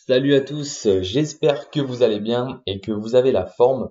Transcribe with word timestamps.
Salut 0.00 0.34
à 0.34 0.40
tous, 0.40 0.88
j'espère 1.00 1.70
que 1.70 1.80
vous 1.80 2.02
allez 2.02 2.18
bien 2.18 2.60
et 2.66 2.80
que 2.80 2.90
vous 2.90 3.14
avez 3.14 3.30
la 3.30 3.46
forme. 3.46 3.90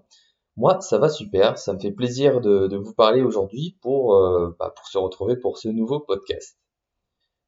Moi, 0.57 0.81
ça 0.81 0.97
va 0.97 1.07
super, 1.07 1.57
ça 1.57 1.73
me 1.73 1.79
fait 1.79 1.91
plaisir 1.91 2.41
de, 2.41 2.75
vous 2.75 2.93
parler 2.93 3.21
aujourd'hui 3.21 3.77
pour, 3.81 4.15
euh, 4.15 4.53
bah, 4.59 4.73
pour 4.75 4.87
se 4.87 4.97
retrouver 4.97 5.37
pour 5.37 5.57
ce 5.57 5.69
nouveau 5.69 6.01
podcast. 6.01 6.57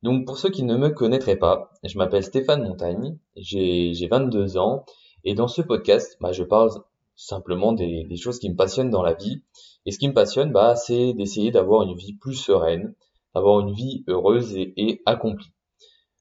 Donc 0.02 0.26
pour 0.26 0.38
ceux 0.38 0.50
qui 0.50 0.64
ne 0.64 0.78
me 0.78 0.90
connaîtraient 0.90 1.36
pas, 1.36 1.72
je 1.84 1.98
m'appelle 1.98 2.24
Stéphane 2.24 2.64
Montagne, 2.64 3.18
j'ai 3.36 4.08
22 4.10 4.58
ans 4.58 4.86
et 5.26 5.34
dans 5.34 5.50
ce 5.50 5.62
podcast, 5.62 6.16
bah, 6.22 6.32
je 6.32 6.44
parle 6.44 6.70
simplement 7.16 7.74
des, 7.74 8.16
choses 8.16 8.40
qui 8.40 8.50
me 8.50 8.56
passionnent 8.56 8.92
dans 8.92 9.04
la 9.04 9.14
vie. 9.14 9.42
Et 9.86 9.92
ce 9.92 10.00
qui 10.00 10.08
me 10.08 10.14
passionne, 10.14 10.54
bah, 10.54 10.76
c'est 10.76 11.14
d'essayer 11.14 11.52
d'avoir 11.52 11.82
une 11.84 11.98
vie 11.98 12.14
plus 12.14 12.36
sereine, 12.36 12.96
d'avoir 13.36 13.60
une 13.60 13.74
vie 13.74 14.06
heureuse 14.08 14.56
et 14.56 15.02
accomplie. 15.06 15.52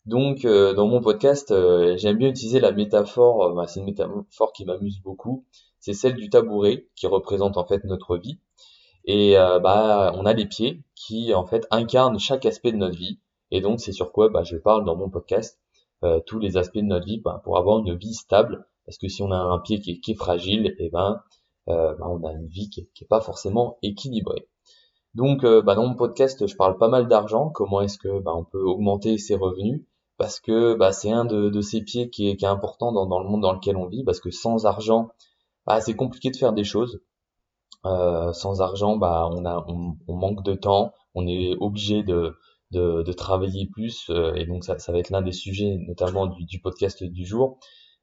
Donc, 0.06 0.44
euh, 0.44 0.74
dans 0.74 0.88
mon 0.88 1.00
podcast, 1.00 1.52
euh, 1.52 1.96
j'aime 1.96 2.18
bien 2.18 2.28
utiliser 2.28 2.58
la 2.58 2.72
métaphore, 2.72 3.44
euh, 3.44 3.54
bah, 3.54 3.68
c'est 3.68 3.78
une 3.78 3.86
métaphore 3.86 4.52
qui 4.52 4.64
m'amuse 4.64 5.00
beaucoup, 5.00 5.44
c'est 5.78 5.92
celle 5.92 6.14
du 6.14 6.28
tabouret 6.28 6.88
qui 6.96 7.06
représente 7.06 7.56
en 7.56 7.64
fait 7.64 7.84
notre 7.84 8.16
vie. 8.16 8.40
Et 9.04 9.34
bah, 9.34 10.12
on 10.14 10.26
a 10.26 10.32
les 10.32 10.46
pieds 10.46 10.84
qui 10.94 11.34
en 11.34 11.44
fait 11.44 11.66
incarnent 11.72 12.20
chaque 12.20 12.46
aspect 12.46 12.70
de 12.70 12.76
notre 12.76 12.96
vie. 12.96 13.18
Et 13.50 13.60
donc, 13.60 13.80
c'est 13.80 13.90
sur 13.90 14.12
quoi 14.12 14.28
bah, 14.28 14.44
je 14.44 14.56
parle 14.56 14.84
dans 14.84 14.94
mon 14.94 15.10
podcast, 15.10 15.60
tous 16.26 16.38
les 16.38 16.56
aspects 16.56 16.78
de 16.78 16.82
notre 16.82 17.06
vie 17.06 17.18
bah, 17.18 17.40
pour 17.42 17.58
avoir 17.58 17.80
une 17.80 17.96
vie 17.96 18.14
stable. 18.14 18.64
Parce 18.86 18.98
que 18.98 19.08
si 19.08 19.20
on 19.22 19.32
a 19.32 19.36
un 19.36 19.58
pied 19.58 19.80
qui 19.80 20.00
est, 20.06 20.14
fragile, 20.14 20.68
et 20.78 20.86
eh 20.86 20.90
ben, 20.90 21.20
bah, 21.66 21.96
on 22.08 22.22
a 22.24 22.32
une 22.32 22.46
vie 22.46 22.70
qui 22.70 22.82
n'est 23.00 23.06
pas 23.08 23.20
forcément 23.20 23.78
équilibrée. 23.82 24.46
Donc, 25.14 25.44
bah, 25.44 25.74
dans 25.74 25.88
mon 25.88 25.96
podcast, 25.96 26.46
je 26.46 26.54
parle 26.54 26.78
pas 26.78 26.88
mal 26.88 27.08
d'argent. 27.08 27.50
Comment 27.50 27.80
est-ce 27.80 27.98
que 27.98 28.20
bah, 28.20 28.34
on 28.36 28.44
peut 28.44 28.62
augmenter 28.62 29.18
ses 29.18 29.34
revenus? 29.34 29.82
Parce 30.18 30.40
que 30.40 30.74
bah, 30.74 30.92
c'est 30.92 31.10
un 31.10 31.24
de, 31.24 31.60
ces 31.60 31.82
pieds 31.82 32.10
qui 32.10 32.28
est, 32.28 32.44
important 32.44 32.92
dans, 32.92 33.18
le 33.20 33.28
monde 33.28 33.42
dans 33.42 33.52
lequel 33.52 33.76
on 33.76 33.86
vit, 33.86 34.04
parce 34.04 34.20
que 34.20 34.30
sans 34.30 34.66
argent, 34.66 35.08
bah, 35.66 35.80
c'est 35.80 35.96
compliqué 35.96 36.30
de 36.30 36.36
faire 36.36 36.52
des 36.52 36.64
choses. 36.64 37.00
Euh, 37.84 38.32
sans 38.32 38.60
argent, 38.60 38.96
bah, 38.96 39.28
on, 39.32 39.44
a, 39.44 39.64
on, 39.68 40.14
manque 40.14 40.44
de 40.44 40.54
temps, 40.54 40.92
on 41.14 41.26
est 41.26 41.56
obligé 41.58 42.02
de, 42.04 42.36
de, 42.70 43.12
travailler 43.12 43.66
plus, 43.66 44.08
euh, 44.10 44.34
et 44.34 44.46
donc 44.46 44.64
ça, 44.64 44.78
ça 44.78 44.92
va 44.92 44.98
être 44.98 45.10
l'un 45.10 45.22
des 45.22 45.32
sujets, 45.32 45.78
notamment 45.88 46.26
du, 46.26 46.60
podcast 46.60 47.02
du 47.02 47.24
jour. 47.26 47.58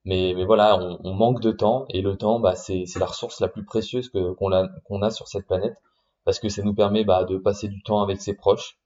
Mais, 0.05 0.33
mais 0.35 0.45
voilà, 0.45 0.79
on, 1.03 1.13
manque 1.13 1.41
de 1.41 1.51
temps, 1.51 1.85
et 1.89 2.01
le 2.01 2.17
temps, 2.17 2.39
bah, 2.39 2.55
c'est 2.55 2.85
la 2.99 3.05
ressource 3.05 3.39
la 3.41 3.47
plus 3.47 3.65
précieuse 3.65 4.09
qu'on 4.09 4.51
a, 4.51 4.67
a 5.01 5.11
sur 5.11 5.27
cette 5.27 5.45
planète, 5.45 5.75
parce 6.25 6.39
que 6.39 6.49
ça 6.49 6.63
nous 6.63 6.73
permet 6.73 7.03
bah, 7.03 7.23
de 7.23 7.37
passer 7.37 7.67
du 7.67 7.81
temps 7.83 8.01
avec 8.01 8.21
ses 8.21 8.35
proches, 8.35 8.77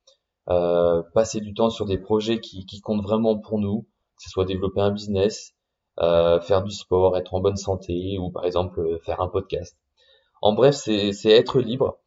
euh, 0.50 1.02
passer 1.14 1.40
du 1.40 1.54
temps 1.54 1.70
sur 1.70 1.86
des 1.86 1.98
projets 1.98 2.40
qui, 2.40 2.66
qui, 2.66 2.82
comptent 2.82 3.04
vraiment 3.04 3.38
pour 3.38 3.60
nous, 3.60 3.84
que 4.18 4.24
ce 4.24 4.30
soit 4.30 4.46
développer 4.46 4.82
un 4.82 4.92
business, 4.92 5.54
euh, 6.00 6.40
faire 6.42 6.64
du 6.64 6.72
sport, 6.72 7.18
être 7.18 7.34
en 7.34 7.42
bonne 7.42 7.56
santé 7.56 8.18
ou 8.20 8.32
par 8.32 8.46
exemple 8.46 8.80
euh, 8.80 9.00
faire 9.00 9.22
un 9.22 9.28
podcast. 9.28 9.78
En 10.42 10.54
bref, 10.54 10.76
c'est 10.76 11.14
être 11.30 11.62
libre. 11.62 12.00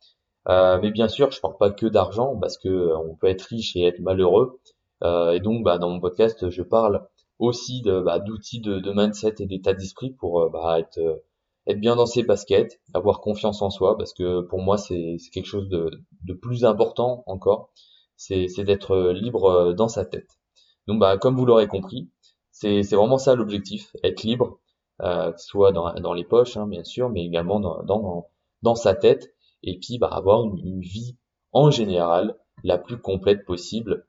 Euh, 0.48 0.78
mais 0.80 0.90
bien 0.90 1.08
sûr, 1.08 1.30
je 1.30 1.40
parle 1.40 1.56
pas 1.56 1.70
que 1.70 1.86
d'argent 1.86 2.36
parce 2.36 2.58
que 2.58 2.68
euh, 2.68 2.98
on 2.98 3.16
peut 3.16 3.26
être 3.28 3.42
riche 3.42 3.74
et 3.76 3.82
être 3.82 4.00
malheureux. 4.00 4.60
Euh, 5.02 5.32
et 5.32 5.40
donc, 5.40 5.64
bah, 5.64 5.78
dans 5.78 5.90
mon 5.90 6.00
podcast, 6.00 6.50
je 6.50 6.62
parle 6.62 7.06
aussi 7.38 7.82
de 7.82 8.00
bah, 8.00 8.18
d'outils 8.18 8.60
de, 8.60 8.78
de, 8.78 8.92
mindset 8.92 9.34
et 9.40 9.46
d'état 9.46 9.74
d'esprit 9.74 10.10
pour 10.10 10.48
bah, 10.50 10.78
être 10.78 11.22
être 11.66 11.80
bien 11.80 11.96
dans 11.96 12.06
ses 12.06 12.22
baskets, 12.22 12.80
avoir 12.94 13.20
confiance 13.20 13.60
en 13.60 13.70
soi, 13.70 13.96
parce 13.98 14.14
que 14.14 14.40
pour 14.42 14.60
moi 14.60 14.78
c'est 14.78 15.16
quelque 15.32 15.46
chose 15.46 15.68
de, 15.68 15.90
de 16.22 16.32
plus 16.32 16.64
important 16.64 17.24
encore 17.26 17.70
c'est 18.16 18.64
d'être 18.64 18.92
euh, 18.92 19.12
libre 19.12 19.44
euh, 19.44 19.72
dans 19.72 19.88
sa 19.88 20.04
tête. 20.04 20.38
Donc 20.86 21.00
bah 21.00 21.18
comme 21.18 21.36
vous 21.36 21.46
l'aurez 21.46 21.68
compris, 21.68 22.08
c'est 22.50 22.82
vraiment 22.94 23.18
ça 23.18 23.34
l'objectif, 23.34 23.94
être 24.02 24.22
libre, 24.22 24.60
euh, 25.02 25.32
soit 25.36 25.72
dans, 25.72 25.92
dans 25.94 26.14
les 26.14 26.24
poches 26.24 26.56
hein, 26.56 26.66
bien 26.66 26.84
sûr, 26.84 27.10
mais 27.10 27.24
également 27.24 27.60
dans, 27.60 27.82
dans, 27.82 28.28
dans 28.62 28.74
sa 28.74 28.94
tête, 28.94 29.34
et 29.62 29.78
puis 29.78 29.98
bah, 29.98 30.08
avoir 30.08 30.44
une, 30.44 30.80
vie 30.80 31.16
en 31.52 31.70
général 31.70 32.36
la 32.64 32.78
plus 32.78 32.98
complète 32.98 33.44
possible. 33.44 34.06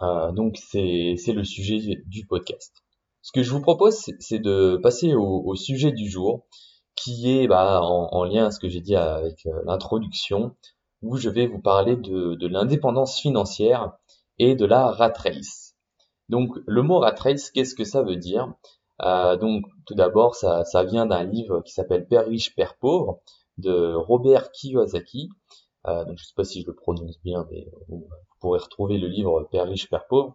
Euh, 0.00 0.32
donc 0.32 0.56
c'est 0.56 1.16
le 1.26 1.44
sujet 1.44 2.02
du 2.06 2.26
podcast. 2.26 2.72
Ce 3.20 3.32
que 3.32 3.42
je 3.42 3.50
vous 3.50 3.60
propose, 3.60 3.96
c'est 4.20 4.38
de 4.38 4.78
passer 4.82 5.14
au, 5.14 5.54
sujet 5.54 5.92
du 5.92 6.08
jour, 6.08 6.46
qui 6.94 7.30
est 7.30 7.46
bah, 7.48 7.80
en, 7.82 8.08
en 8.12 8.24
lien 8.24 8.46
à 8.46 8.50
ce 8.50 8.60
que 8.60 8.68
j'ai 8.68 8.80
dit 8.80 8.96
avec 8.96 9.46
l'introduction, 9.64 10.54
où 11.02 11.16
je 11.16 11.28
vais 11.28 11.46
vous 11.46 11.60
parler 11.60 11.96
de, 11.96 12.34
de 12.34 12.46
l'indépendance 12.46 13.20
financière 13.20 13.92
et 14.38 14.54
de 14.54 14.64
la 14.64 14.90
rat 14.90 15.12
race. 15.16 15.74
Donc 16.28 16.56
le 16.66 16.82
mot 16.82 16.98
rat 16.98 17.14
race, 17.18 17.50
qu'est-ce 17.50 17.74
que 17.74 17.84
ça 17.84 18.02
veut 18.02 18.16
dire? 18.16 18.52
Euh, 19.02 19.36
Donc 19.36 19.64
tout 19.86 19.94
d'abord, 19.94 20.34
ça, 20.34 20.64
ça 20.64 20.84
vient 20.84 21.06
d'un 21.06 21.24
livre 21.24 21.62
qui 21.62 21.72
s'appelle 21.72 22.06
Père 22.06 22.26
riche, 22.26 22.54
Père 22.54 22.76
pauvre 22.76 23.20
de 23.58 23.94
Robert 23.94 24.50
Kiyosaki. 24.52 25.30
Euh, 25.86 26.04
donc 26.04 26.18
je 26.18 26.24
sais 26.24 26.34
pas 26.36 26.44
si 26.44 26.62
je 26.62 26.66
le 26.66 26.74
prononce 26.74 27.20
bien, 27.22 27.46
mais 27.50 27.66
vous, 27.88 28.06
pourrez 28.40 28.60
retrouver 28.60 28.98
le 28.98 29.08
livre 29.08 29.48
Père 29.50 29.66
riche, 29.66 29.88
Père 29.88 30.06
pauvre. 30.06 30.34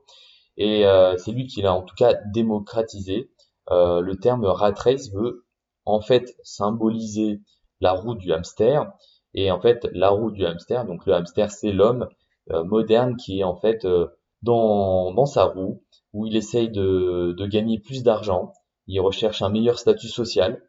Et 0.57 0.85
euh, 0.85 1.18
c'est 1.18 1.31
lui 1.31 1.47
qui 1.47 1.62
l'a 1.62 1.73
en 1.73 1.84
tout 1.84 1.96
cas 1.96 2.13
démocratisé. 2.34 3.31
Euh, 3.72 4.02
le 4.02 4.18
terme 4.18 4.46
rat 4.46 4.73
race 4.75 5.12
veut 5.12 5.46
en 5.85 6.02
fait 6.02 6.35
symboliser 6.44 7.41
la 7.79 7.94
roue 7.94 8.16
du 8.16 8.31
hamster 8.31 8.91
et 9.33 9.51
en 9.51 9.59
fait, 9.59 9.88
la 9.94 10.09
roue 10.09 10.31
du 10.31 10.45
hamster, 10.45 10.85
donc 10.85 11.05
le 11.05 11.13
hamster, 11.13 11.51
c'est 11.51 11.71
l'homme 11.71 12.07
euh, 12.51 12.63
moderne 12.63 13.16
qui 13.17 13.39
est 13.39 13.44
en 13.44 13.55
fait 13.55 13.85
euh, 13.85 14.07
dans, 14.41 15.13
dans 15.13 15.25
sa 15.25 15.45
roue, 15.45 15.83
où 16.13 16.25
il 16.25 16.35
essaye 16.35 16.69
de, 16.69 17.33
de 17.38 17.45
gagner 17.47 17.79
plus 17.79 18.03
d'argent, 18.03 18.53
il 18.88 18.99
recherche 18.99 19.41
un 19.41 19.49
meilleur 19.49 19.79
statut 19.79 20.09
social, 20.09 20.61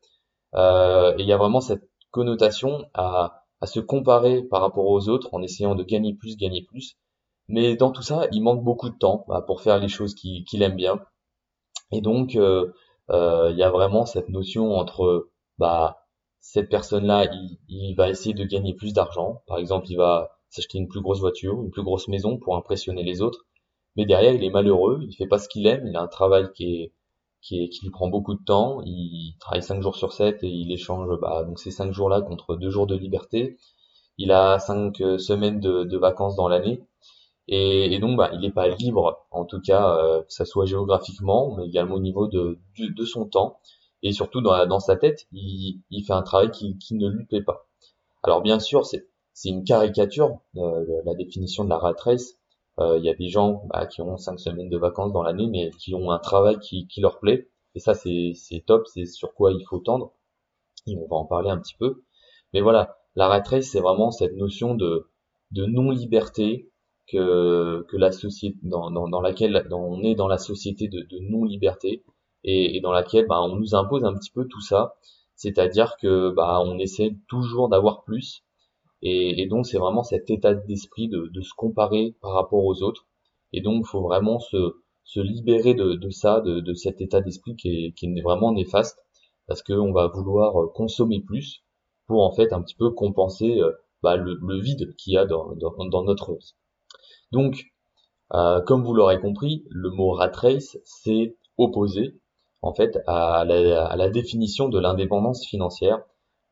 euh, 0.54 1.14
et 1.18 1.22
il 1.22 1.26
y 1.26 1.32
a 1.32 1.36
vraiment 1.36 1.60
cette 1.60 1.88
connotation 2.10 2.86
à, 2.94 3.44
à 3.60 3.66
se 3.66 3.80
comparer 3.80 4.42
par 4.42 4.60
rapport 4.60 4.86
aux 4.86 5.08
autres 5.08 5.28
en 5.32 5.42
essayant 5.42 5.74
de 5.74 5.82
gagner 5.82 6.14
plus, 6.14 6.36
gagner 6.36 6.62
plus. 6.62 6.96
Mais 7.48 7.76
dans 7.76 7.90
tout 7.90 8.02
ça, 8.02 8.26
il 8.32 8.42
manque 8.42 8.62
beaucoup 8.62 8.88
de 8.88 8.96
temps 8.96 9.24
bah, 9.28 9.42
pour 9.42 9.60
faire 9.60 9.78
les 9.78 9.88
choses 9.88 10.14
qu'il 10.14 10.62
aime 10.62 10.76
bien. 10.76 11.00
Et 11.92 12.00
donc, 12.00 12.36
euh, 12.36 12.72
euh, 13.10 13.50
il 13.50 13.58
y 13.58 13.62
a 13.62 13.70
vraiment 13.70 14.06
cette 14.06 14.28
notion 14.28 14.72
entre 14.72 15.28
bah, 15.58 16.03
cette 16.44 16.68
personne-là, 16.68 17.26
il, 17.68 17.94
va 17.94 18.10
essayer 18.10 18.34
de 18.34 18.44
gagner 18.44 18.74
plus 18.74 18.92
d'argent. 18.92 19.42
Par 19.46 19.58
exemple, 19.58 19.86
il 19.88 19.96
va 19.96 20.36
s'acheter 20.50 20.76
une 20.76 20.88
plus 20.88 21.00
grosse 21.00 21.20
voiture, 21.20 21.54
une 21.62 21.70
plus 21.70 21.82
grosse 21.82 22.06
maison 22.06 22.36
pour 22.36 22.56
impressionner 22.56 23.02
les 23.02 23.22
autres. 23.22 23.46
Mais 23.96 24.04
derrière, 24.04 24.34
il 24.34 24.44
est 24.44 24.50
malheureux, 24.50 25.00
il 25.08 25.16
fait 25.16 25.26
pas 25.26 25.38
ce 25.38 25.48
qu'il 25.48 25.66
aime, 25.66 25.86
il 25.86 25.96
a 25.96 26.02
un 26.02 26.06
travail 26.06 26.52
qui 26.54 26.82
est 26.82 26.92
qui, 27.40 27.78
lui 27.82 27.90
prend 27.90 28.08
beaucoup 28.08 28.34
de 28.34 28.42
temps, 28.42 28.80
il 28.84 29.36
travaille 29.40 29.62
cinq 29.62 29.82
jours 29.82 29.96
sur 29.96 30.12
7 30.12 30.42
et 30.44 30.48
il 30.48 30.72
échange 30.72 31.08
bah, 31.20 31.44
donc 31.44 31.58
ces 31.58 31.70
cinq 31.70 31.92
jours-là 31.92 32.22
contre 32.22 32.56
deux 32.56 32.70
jours 32.70 32.86
de 32.86 32.96
liberté. 32.96 33.56
Il 34.18 34.30
a 34.30 34.58
cinq 34.58 35.00
euh, 35.00 35.18
semaines 35.18 35.60
de, 35.60 35.96
vacances 35.96 36.36
dans 36.36 36.48
l'année. 36.48 36.82
Et, 37.48 37.98
donc, 37.98 38.16
bah, 38.16 38.30
il 38.32 38.40
n'est 38.40 38.50
pas 38.50 38.68
libre, 38.68 39.26
en 39.30 39.44
tout 39.44 39.60
cas, 39.60 39.96
euh, 39.96 40.22
que 40.22 40.32
ça 40.32 40.44
soit 40.44 40.66
géographiquement, 40.66 41.54
mais 41.56 41.66
également 41.66 41.96
au 41.96 42.00
niveau 42.00 42.26
de, 42.28 42.58
de 42.78 43.04
son 43.04 43.26
temps 43.26 43.58
et 44.04 44.12
surtout 44.12 44.42
dans, 44.42 44.66
dans 44.66 44.80
sa 44.80 44.96
tête, 44.96 45.26
il, 45.32 45.80
il, 45.90 46.04
fait 46.04 46.12
un 46.12 46.22
travail 46.22 46.50
qui, 46.50 46.76
qui, 46.78 46.94
ne 46.94 47.08
lui 47.08 47.24
plaît 47.24 47.42
pas. 47.42 47.66
Alors 48.22 48.42
bien 48.42 48.60
sûr, 48.60 48.84
c'est 48.84 49.08
une 49.48 49.64
caricature, 49.64 50.38
euh, 50.56 50.84
la 51.06 51.14
définition 51.14 51.64
de 51.64 51.70
la 51.70 51.78
rat 51.78 51.94
race. 51.98 52.34
Euh, 52.78 52.98
il 52.98 53.04
y 53.04 53.08
a 53.08 53.14
des 53.14 53.28
gens 53.28 53.62
bah, 53.70 53.86
qui 53.86 54.02
ont 54.02 54.18
cinq 54.18 54.38
semaines 54.38 54.68
de 54.68 54.76
vacances 54.76 55.12
dans 55.12 55.22
l'année, 55.22 55.46
mais 55.46 55.70
qui 55.78 55.94
ont 55.94 56.10
un 56.10 56.18
travail 56.18 56.58
qui, 56.60 56.86
qui 56.86 57.00
leur 57.00 57.18
plaît. 57.18 57.48
Et 57.74 57.80
ça, 57.80 57.94
c'est 57.94 58.34
top, 58.66 58.86
c'est 58.86 59.06
sur 59.06 59.32
quoi 59.32 59.52
il 59.52 59.64
faut 59.64 59.78
tendre. 59.78 60.12
Et 60.86 60.96
on 60.96 61.08
va 61.08 61.16
en 61.16 61.24
parler 61.24 61.48
un 61.50 61.58
petit 61.58 61.74
peu. 61.78 62.04
Mais 62.52 62.60
voilà, 62.60 62.98
la 63.16 63.26
rat 63.28 63.42
race, 63.46 63.66
c'est 63.66 63.80
vraiment 63.80 64.10
cette 64.10 64.36
notion 64.36 64.74
de, 64.74 65.08
de 65.50 65.64
non-liberté 65.64 66.70
que, 67.06 67.86
que 67.88 67.96
la 67.96 68.12
société, 68.12 68.58
dans, 68.62 68.90
dans, 68.90 69.08
dans 69.08 69.20
laquelle 69.22 69.66
on 69.72 70.02
est 70.02 70.14
dans 70.14 70.28
la 70.28 70.38
société 70.38 70.88
de, 70.88 71.00
de 71.00 71.18
non-liberté 71.20 72.04
et, 72.44 72.80
dans 72.80 72.92
laquelle 72.92 73.26
bah, 73.26 73.40
on 73.42 73.56
nous 73.56 73.74
impose 73.74 74.04
un 74.04 74.14
petit 74.14 74.30
peu 74.30 74.46
tout 74.46 74.60
ça, 74.60 74.94
c'est-à-dire 75.34 75.96
que 76.00 76.30
bah, 76.30 76.62
on 76.64 76.78
essaie 76.78 77.16
toujours 77.28 77.68
d'avoir 77.68 78.04
plus, 78.04 78.44
et, 79.02 79.46
donc 79.48 79.66
c'est 79.66 79.78
vraiment 79.78 80.02
cet 80.02 80.30
état 80.30 80.54
d'esprit 80.54 81.08
de, 81.08 81.30
se 81.42 81.54
comparer 81.56 82.14
par 82.20 82.32
rapport 82.32 82.64
aux 82.64 82.82
autres, 82.82 83.06
et 83.52 83.60
donc 83.60 83.84
il 83.86 83.88
faut 83.88 84.02
vraiment 84.02 84.38
se, 84.38 84.76
se 85.04 85.20
libérer 85.20 85.74
de, 85.74 85.94
de 85.94 86.10
ça, 86.10 86.40
de, 86.40 86.60
de 86.60 86.74
cet 86.74 87.00
état 87.00 87.20
d'esprit 87.20 87.56
qui 87.56 87.68
est, 87.68 87.92
qui 87.92 88.06
est 88.06 88.22
vraiment 88.22 88.52
néfaste, 88.52 88.98
parce 89.46 89.62
qu'on 89.62 89.92
va 89.92 90.08
vouloir 90.08 90.72
consommer 90.72 91.20
plus 91.20 91.62
pour 92.06 92.22
en 92.22 92.32
fait 92.32 92.52
un 92.52 92.62
petit 92.62 92.74
peu 92.76 92.90
compenser 92.90 93.60
euh, 93.60 93.72
bah, 94.02 94.16
le, 94.16 94.38
le, 94.42 94.60
vide 94.60 94.94
qu'il 94.96 95.14
y 95.14 95.16
a 95.18 95.26
dans, 95.26 95.54
dans, 95.56 95.84
dans 95.86 96.04
notre 96.04 96.34
vie. 96.34 96.54
Donc, 97.32 97.64
euh, 98.32 98.60
comme 98.62 98.84
vous 98.84 98.94
l'aurez 98.94 99.20
compris, 99.20 99.64
le 99.70 99.90
mot 99.90 100.12
rat 100.12 100.30
race, 100.34 100.78
c'est 100.84 101.36
opposé 101.58 102.20
en 102.64 102.72
fait 102.72 102.98
à 103.06 103.44
la, 103.44 104.08
définition 104.08 104.70
de 104.70 104.78
l'indépendance 104.78 105.46
financière. 105.46 106.00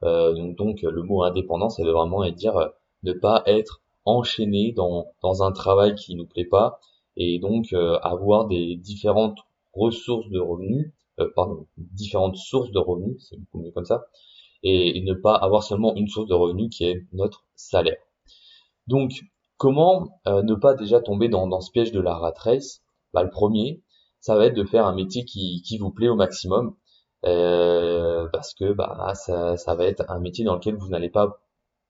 Euh, 0.03 0.53
donc, 0.53 0.83
le 0.83 1.03
mot 1.03 1.23
indépendance, 1.23 1.77
ça 1.77 1.85
veut 1.85 1.93
vraiment 1.93 2.29
dire 2.31 2.57
euh, 2.57 2.69
ne 3.03 3.13
pas 3.15 3.43
être 3.47 3.81
enchaîné 4.05 4.73
dans, 4.73 5.07
un 5.23 5.53
travail 5.53 5.95
qui 5.95 6.15
nous 6.15 6.27
plaît 6.27 6.45
pas 6.45 6.81
et 7.17 7.39
donc 7.39 7.73
euh, 7.73 7.99
avoir 8.03 8.47
des 8.47 8.77
différentes 8.77 9.39
ressources 9.73 10.29
de 10.29 10.39
revenus, 10.39 10.93
pardon, 11.35 11.67
différentes 11.79 12.37
sources 12.37 12.71
de 12.73 12.79
revenus, 12.79 13.27
c'est 13.27 13.39
beaucoup 13.39 13.61
mieux 13.61 13.71
comme 13.71 13.87
ça, 13.87 14.03
et, 14.63 15.01
ne 15.03 15.15
pas 15.15 15.35
avoir 15.35 15.63
seulement 15.63 15.95
une 15.95 16.09
source 16.09 16.29
de 16.29 16.35
revenus 16.35 16.69
qui 16.77 16.85
est 16.85 17.07
notre 17.13 17.47
salaire. 17.55 17.97
Donc, 18.87 19.23
comment 19.57 20.21
ne 20.27 20.55
pas 20.55 20.75
déjà 20.75 21.01
tomber 21.01 21.29
dans, 21.29 21.47
dans, 21.47 21.61
ce 21.61 21.71
piège 21.71 21.93
de 21.93 22.01
la 22.01 22.15
rat 22.15 22.35
race 22.37 22.83
bah, 23.15 23.23
Le 23.23 23.31
premier, 23.31 23.81
ça 24.23 24.37
va 24.37 24.47
être 24.47 24.57
de 24.57 24.65
faire 24.65 24.87
un 24.87 24.95
métier 24.95 25.25
qui, 25.25 25.63
qui 25.67 25.79
vous 25.79 25.91
plaît 25.91 26.09
au 26.09 26.15
maximum, 26.15 26.77
euh, 27.27 28.29
parce 28.33 28.55
que 28.55 28.73
bah, 28.73 29.13
ça, 29.15 29.57
ça 29.57 29.75
va 29.75 29.85
être 29.85 30.05
un 30.09 30.21
métier 30.21 30.45
dans 30.45 30.55
lequel 30.55 30.77
vous 30.77 30.89
n'allez 30.89 31.11
pas 31.11 31.41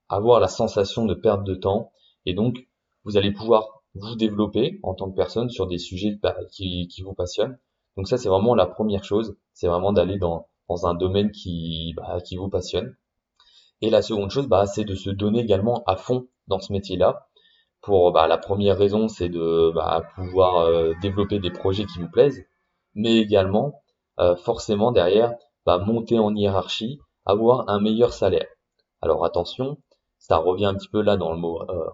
avoir 0.09 0.41
la 0.41 0.49
sensation 0.49 1.05
de 1.05 1.15
perdre 1.15 1.45
de 1.45 1.55
temps, 1.55 1.93
et 2.27 2.35
donc 2.35 2.67
vous 3.05 3.17
allez 3.17 3.33
pouvoir 3.33 3.85
vous 3.95 4.17
développer 4.17 4.81
en 4.83 4.95
tant 4.95 5.11
que 5.11 5.17
personne 5.17 5.51
sur 5.51 5.67
des 5.67 5.79
sujets 5.79 6.19
bah, 6.23 6.35
qui, 6.51 6.89
qui 6.89 7.03
vous 7.03 7.15
passionnent. 7.15 7.59
Donc 7.97 8.09
ça, 8.09 8.17
c'est 8.17 8.31
vraiment 8.31 8.55
la 8.55 8.67
première 8.67 9.05
chose, 9.05 9.37
c'est 9.53 9.69
vraiment 9.69 9.93
d'aller 9.93 10.19
dans, 10.19 10.49
dans 10.69 10.87
un 10.87 10.95
domaine 10.95 11.31
qui, 11.31 11.93
bah, 11.97 12.19
qui 12.25 12.37
vous 12.37 12.49
passionne. 12.49 12.97
Et 13.83 13.91
la 13.91 14.01
seconde 14.01 14.31
chose, 14.31 14.49
bah, 14.49 14.65
c'est 14.65 14.85
de 14.85 14.95
se 14.95 15.11
donner 15.11 15.41
également 15.41 15.83
à 15.87 15.97
fond 15.97 16.29
dans 16.47 16.61
ce 16.61 16.73
métier-là. 16.73 17.29
Pour 17.83 18.13
bah, 18.13 18.27
la 18.29 18.39
première 18.39 18.79
raison, 18.79 19.09
c'est 19.09 19.29
de 19.29 19.73
bah, 19.75 20.03
pouvoir 20.15 20.59
euh, 20.59 20.95
développer 21.03 21.39
des 21.39 21.51
projets 21.51 21.85
qui 21.85 21.99
vous 21.99 22.09
plaisent, 22.09 22.45
mais 22.95 23.17
également 23.19 23.83
euh, 24.21 24.37
forcément 24.37 24.93
derrière 24.93 25.35
bah, 25.67 25.79
monter 25.79 26.19
en 26.19 26.35
hiérarchie, 26.35 27.01
avoir 27.25 27.69
un 27.69 27.81
meilleur 27.81 28.13
salaire. 28.13 28.47
Alors 29.01 29.25
attention, 29.25 29.79
ça 30.19 30.37
revient 30.37 30.67
un 30.67 30.75
petit 30.75 30.89
peu 30.89 31.03
là 31.03 31.17
dans 31.17 31.33
le 31.33 31.39
mot 31.39 31.61
euh, 31.69 31.89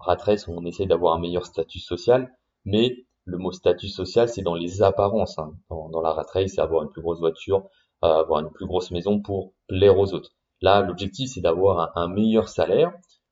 où 0.47 0.53
on 0.55 0.65
essaie 0.65 0.85
d'avoir 0.85 1.15
un 1.15 1.19
meilleur 1.19 1.45
statut 1.45 1.79
social, 1.79 2.31
mais 2.63 3.05
le 3.25 3.39
mot 3.39 3.51
statut 3.51 3.87
social, 3.87 4.29
c'est 4.29 4.43
dans 4.43 4.53
les 4.53 4.83
apparences. 4.83 5.39
Hein. 5.39 5.53
Dans, 5.69 6.01
la 6.01 6.11
rat 6.11 6.25
c'est 6.33 6.59
avoir 6.59 6.83
une 6.83 6.89
plus 6.89 7.01
grosse 7.01 7.19
voiture, 7.19 7.63
euh, 8.03 8.19
avoir 8.19 8.41
une 8.41 8.51
plus 8.51 8.67
grosse 8.67 8.91
maison 8.91 9.19
pour 9.19 9.53
plaire 9.67 9.97
aux 9.97 10.13
autres. 10.13 10.31
Là, 10.61 10.81
l'objectif, 10.81 11.31
c'est 11.33 11.41
d'avoir 11.41 11.91
un, 11.97 12.07
meilleur 12.07 12.49
salaire 12.49 12.91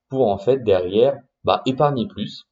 pour 0.10 0.30
en 0.30 0.40
fait 0.40 0.64
derrière 0.64 1.20
bah, 1.44 1.62
épargner 1.68 2.08
plus. 2.08 2.47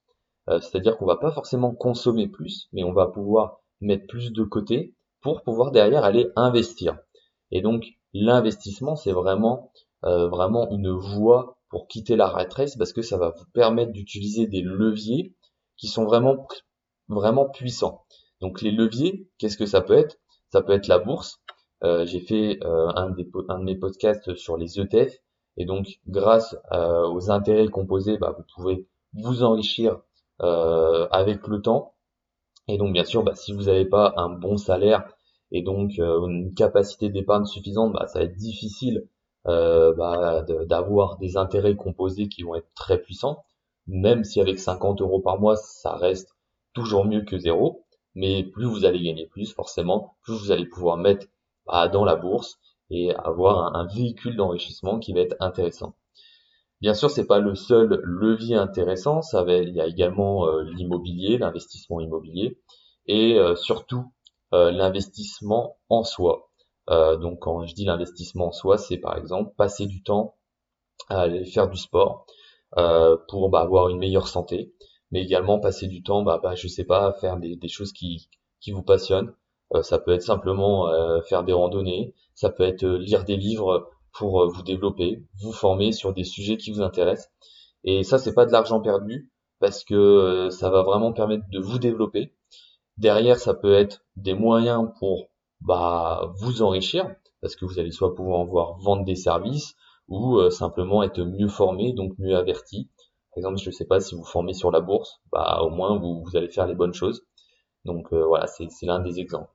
Euh, 0.49 0.59
c'est-à-dire 0.59 0.97
qu'on 0.97 1.05
va 1.05 1.17
pas 1.17 1.31
forcément 1.31 1.73
consommer 1.73 2.27
plus, 2.27 2.67
mais 2.73 2.83
on 2.83 2.93
va 2.93 3.07
pouvoir 3.07 3.59
mettre 3.81 4.07
plus 4.07 4.31
de 4.31 4.43
côté 4.43 4.93
pour 5.21 5.41
pouvoir 5.43 5.71
derrière 5.71 6.03
aller 6.03 6.29
investir. 6.35 6.97
Et 7.51 7.61
donc 7.61 7.85
l'investissement, 8.13 8.95
c'est 8.95 9.11
vraiment 9.11 9.71
euh, 10.05 10.27
vraiment 10.27 10.69
une 10.71 10.91
voie 10.91 11.57
pour 11.69 11.87
quitter 11.87 12.15
la 12.15 12.27
rat 12.27 12.45
parce 12.77 12.93
que 12.93 13.01
ça 13.01 13.17
va 13.17 13.31
vous 13.31 13.45
permettre 13.53 13.91
d'utiliser 13.91 14.47
des 14.47 14.61
leviers 14.61 15.33
qui 15.77 15.87
sont 15.87 16.05
vraiment 16.05 16.47
vraiment 17.07 17.49
puissants. 17.49 18.05
Donc 18.41 18.61
les 18.61 18.71
leviers, 18.71 19.27
qu'est-ce 19.37 19.57
que 19.57 19.65
ça 19.65 19.81
peut 19.81 19.97
être? 19.97 20.17
Ça 20.51 20.61
peut 20.61 20.73
être 20.73 20.87
la 20.87 20.99
bourse. 20.99 21.41
Euh, 21.83 22.05
j'ai 22.05 22.19
fait 22.19 22.59
euh, 22.63 22.87
un, 22.95 23.09
des, 23.09 23.29
un, 23.49 23.59
de 23.59 23.63
mes 23.63 23.75
podcasts 23.75 24.33
sur 24.35 24.57
les 24.57 24.79
ETF 24.79 25.13
et 25.57 25.65
donc 25.65 25.99
grâce 26.07 26.55
euh, 26.71 27.07
aux 27.07 27.31
intérêts 27.31 27.67
composés, 27.67 28.17
bah, 28.17 28.33
vous 28.37 28.43
pouvez 28.55 28.87
vous 29.13 29.43
enrichir 29.43 29.99
avec 30.39 31.47
le 31.47 31.61
temps. 31.61 31.93
Et 32.67 32.77
donc 32.77 32.93
bien 32.93 33.05
sûr, 33.05 33.23
bah, 33.23 33.35
si 33.35 33.53
vous 33.53 33.63
n'avez 33.63 33.85
pas 33.85 34.13
un 34.17 34.29
bon 34.29 34.57
salaire 34.57 35.07
et 35.51 35.61
donc 35.61 35.97
une 35.97 36.53
capacité 36.55 37.09
d'épargne 37.09 37.45
suffisante, 37.45 37.93
bah, 37.93 38.07
ça 38.07 38.19
va 38.19 38.25
être 38.25 38.35
difficile 38.35 39.07
bah, 39.45 40.43
d'avoir 40.67 41.17
des 41.17 41.37
intérêts 41.37 41.75
composés 41.75 42.27
qui 42.27 42.43
vont 42.43 42.55
être 42.55 42.71
très 42.75 42.97
puissants. 42.97 43.43
Même 43.87 44.23
si 44.23 44.41
avec 44.41 44.57
50 44.59 45.01
euros 45.01 45.21
par 45.21 45.39
mois, 45.39 45.55
ça 45.55 45.95
reste 45.95 46.35
toujours 46.73 47.05
mieux 47.05 47.21
que 47.21 47.37
zéro. 47.37 47.85
Mais 48.15 48.43
plus 48.43 48.65
vous 48.65 48.85
allez 48.85 49.03
gagner 49.03 49.27
plus, 49.27 49.53
forcément, 49.53 50.15
plus 50.23 50.33
vous 50.33 50.51
allez 50.51 50.65
pouvoir 50.65 50.97
mettre 50.97 51.27
bah, 51.65 51.87
dans 51.87 52.05
la 52.05 52.15
bourse 52.15 52.57
et 52.89 53.13
avoir 53.15 53.75
un, 53.75 53.85
véhicule 53.87 54.35
d'enrichissement 54.35 54.99
qui 54.99 55.13
va 55.13 55.21
être 55.21 55.35
intéressant. 55.39 55.95
Bien 56.85 56.93
sûr, 56.93 57.09
c'est 57.09 57.25
pas 57.25 57.39
le 57.39 57.55
seul 57.55 57.99
levier 58.03 58.55
intéressant. 58.55 59.23
Ça 59.23 59.43
il 59.47 59.73
y 59.73 59.81
a 59.81 59.87
également 59.87 60.45
euh, 60.45 60.61
l'immobilier, 60.61 61.39
l'investissement 61.39 61.99
immobilier, 61.99 62.59
et 63.07 63.39
euh, 63.39 63.55
surtout 63.55 64.13
euh, 64.53 64.69
l'investissement 64.69 65.77
en 65.89 66.03
soi. 66.03 66.51
donc, 66.87 67.39
quand 67.39 67.65
je 67.65 67.73
dis 67.73 67.85
l'investissement 67.85 68.49
en 68.49 68.51
soi, 68.51 68.77
c'est 68.77 68.97
par 68.97 69.17
exemple 69.17 69.55
passer 69.57 69.87
du 69.87 70.03
temps 70.03 70.35
à 71.09 71.21
aller 71.21 71.45
faire 71.45 71.69
du 71.69 71.77
sport 71.77 72.27
pour 73.29 73.49
bah, 73.49 73.61
avoir 73.61 73.89
une 73.89 73.97
meilleure 73.97 74.27
santé, 74.27 74.75
mais 75.09 75.23
également 75.23 75.59
passer 75.59 75.87
du 75.87 76.03
temps, 76.03 76.21
bah, 76.21 76.39
bah 76.43 76.53
je 76.53 76.67
sais 76.67 76.85
pas, 76.85 77.07
à 77.07 77.13
faire 77.13 77.37
des, 77.37 77.55
des 77.55 77.67
choses 77.67 77.93
qui, 77.93 78.29
qui 78.61 78.71
vous 78.71 78.83
passionnent. 78.83 79.33
Euh, 79.73 79.81
ça 79.81 79.97
peut 79.99 80.11
être 80.11 80.21
simplement 80.21 80.89
euh, 80.89 81.21
faire 81.21 81.43
des 81.43 81.53
randonnées, 81.53 82.13
ça 82.35 82.49
peut 82.49 82.63
être 82.63 82.83
euh, 82.83 82.97
lire 82.99 83.23
des 83.25 83.37
livres 83.37 83.89
pour 84.17 84.47
vous 84.47 84.63
développer, 84.63 85.23
vous 85.41 85.51
former 85.51 85.91
sur 85.91 86.13
des 86.13 86.23
sujets 86.23 86.57
qui 86.57 86.71
vous 86.71 86.81
intéressent. 86.81 87.31
Et 87.83 88.03
ça, 88.03 88.17
c'est 88.17 88.33
pas 88.33 88.45
de 88.45 88.51
l'argent 88.51 88.81
perdu 88.81 89.31
parce 89.59 89.83
que 89.83 90.49
ça 90.51 90.69
va 90.69 90.83
vraiment 90.83 91.13
permettre 91.13 91.43
de 91.51 91.59
vous 91.59 91.79
développer. 91.79 92.33
Derrière, 92.97 93.39
ça 93.39 93.53
peut 93.53 93.73
être 93.73 94.05
des 94.15 94.33
moyens 94.33 94.89
pour 94.99 95.29
bah, 95.61 96.33
vous 96.39 96.61
enrichir 96.61 97.13
parce 97.41 97.55
que 97.55 97.65
vous 97.65 97.79
allez 97.79 97.91
soit 97.91 98.15
pouvoir 98.15 98.45
voir 98.45 98.77
vendre 98.79 99.05
des 99.05 99.15
services 99.15 99.75
ou 100.07 100.49
simplement 100.49 101.03
être 101.03 101.21
mieux 101.21 101.47
formé, 101.47 101.93
donc 101.93 102.13
mieux 102.17 102.35
averti. 102.35 102.89
Par 103.35 103.39
exemple, 103.39 103.57
je 103.59 103.69
ne 103.69 103.73
sais 103.73 103.85
pas 103.85 103.99
si 103.99 104.15
vous 104.15 104.23
formez 104.23 104.53
sur 104.53 104.71
la 104.71 104.79
bourse, 104.79 105.19
bah 105.31 105.59
au 105.61 105.69
moins 105.69 105.97
vous, 105.97 106.23
vous 106.23 106.37
allez 106.37 106.47
faire 106.47 106.67
les 106.67 106.75
bonnes 106.75 106.93
choses. 106.93 107.25
Donc 107.83 108.13
euh, 108.13 108.25
voilà, 108.25 108.47
c'est 108.47 108.67
l'un 108.83 108.99
des 108.99 109.19
exemples. 109.19 109.51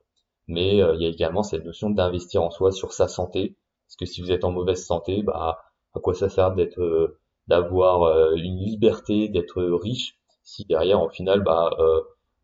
Mais 0.47 0.81
euh, 0.81 0.95
il 0.95 1.01
y 1.01 1.05
a 1.05 1.09
également 1.09 1.43
cette 1.43 1.65
notion 1.65 1.89
d'investir 1.89 2.43
en 2.43 2.51
soi 2.51 2.71
sur 2.71 2.93
sa 2.93 3.07
santé, 3.07 3.57
parce 3.91 3.97
que 3.97 4.05
si 4.05 4.21
vous 4.21 4.31
êtes 4.31 4.45
en 4.45 4.51
mauvaise 4.51 4.85
santé, 4.85 5.21
bah 5.21 5.59
à 5.93 5.99
quoi 5.99 6.13
ça 6.13 6.29
sert 6.29 6.53
d'être 6.53 6.79
euh, 6.79 7.19
d'avoir 7.47 8.33
une 8.35 8.59
liberté, 8.59 9.27
d'être 9.27 9.61
riche, 9.61 10.17
si 10.43 10.63
derrière, 10.63 11.01
au 11.01 11.09
final, 11.09 11.43
bah 11.43 11.71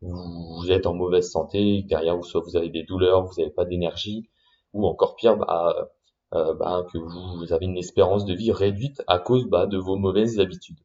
vous, 0.02 0.70
êtes 0.70 0.86
en 0.86 0.92
mauvaise 0.92 1.30
santé, 1.30 1.82
derrière 1.88 2.16
vous 2.16 2.24
soit 2.24 2.42
vous 2.42 2.56
avez 2.56 2.68
des 2.68 2.82
douleurs, 2.82 3.22
vous 3.24 3.32
n'avez 3.38 3.50
pas 3.50 3.64
d'énergie, 3.64 4.28
ou 4.74 4.86
encore 4.86 5.16
pire, 5.16 5.38
bah, 5.38 5.88
bah, 6.32 6.84
que 6.92 6.98
vous, 6.98 7.52
avez 7.54 7.64
une 7.64 7.78
espérance 7.78 8.26
de 8.26 8.34
vie 8.34 8.52
réduite 8.52 9.02
à 9.06 9.18
cause 9.18 9.46
bah, 9.46 9.64
de 9.66 9.78
vos 9.78 9.96
mauvaises 9.96 10.40
habitudes. 10.40 10.80